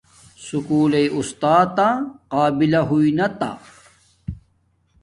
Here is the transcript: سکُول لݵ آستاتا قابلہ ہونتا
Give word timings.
سکُول 0.45 0.91
لݵ 0.93 1.05
آستاتا 1.17 1.89
قابلہ 2.31 2.81
ہونتا 2.89 3.51